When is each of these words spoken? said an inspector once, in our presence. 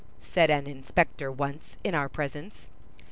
said 0.23 0.49
an 0.49 0.65
inspector 0.65 1.31
once, 1.31 1.75
in 1.83 1.93
our 1.93 2.09
presence. 2.09 2.65